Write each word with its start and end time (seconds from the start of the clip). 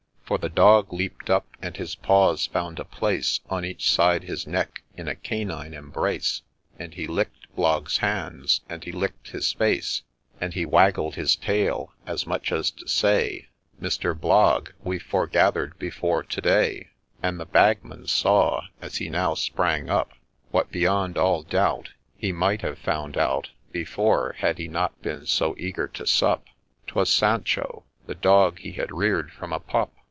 For 0.31 0.37
the 0.37 0.47
Dog 0.47 0.93
leap'd 0.93 1.29
up, 1.29 1.45
and 1.61 1.75
his 1.75 1.95
paws 1.95 2.45
found 2.45 2.79
a 2.79 2.85
place 2.85 3.41
On 3.49 3.65
each 3.65 3.91
side 3.91 4.23
his 4.23 4.47
neck 4.47 4.81
in 4.95 5.09
a 5.09 5.15
canine 5.15 5.73
embrace, 5.73 6.41
And 6.79 6.93
he 6.93 7.05
lick'd 7.05 7.53
Blogg's 7.53 7.97
hands, 7.97 8.61
and 8.69 8.81
he 8.81 8.93
lick'd 8.93 9.31
his 9.31 9.51
face, 9.51 10.03
And 10.39 10.53
he 10.53 10.65
waggled 10.65 11.15
his 11.15 11.35
tail 11.35 11.91
as 12.05 12.25
much 12.25 12.53
as 12.53 12.71
to 12.71 12.87
say,' 12.87 13.49
Mr. 13.81 14.17
Blogg, 14.17 14.71
we've 14.81 15.03
foregather'd 15.03 15.77
before 15.77 16.23
to 16.23 16.39
day 16.39 16.91
1' 17.19 17.23
And 17.29 17.37
the 17.37 17.45
Bagman 17.45 18.07
saw, 18.07 18.61
as 18.81 18.95
he 18.95 19.09
now 19.09 19.33
sprang 19.33 19.89
up, 19.89 20.13
What, 20.51 20.71
beyond 20.71 21.17
all 21.17 21.43
doubt, 21.43 21.89
He 22.15 22.31
might 22.31 22.61
have 22.61 22.79
found 22.79 23.17
out 23.17 23.49
Before, 23.73 24.35
had 24.37 24.59
he 24.59 24.69
not 24.69 25.01
been 25.01 25.25
so 25.25 25.55
eager 25.59 25.89
to 25.89 26.07
sup, 26.07 26.45
'Twas 26.87 27.11
Sancho!— 27.11 27.83
the 28.07 28.15
Dog 28.15 28.59
he 28.59 28.71
had 28.71 28.93
rear'd 28.93 29.33
from 29.33 29.51
a 29.51 29.59
pup 29.59 29.91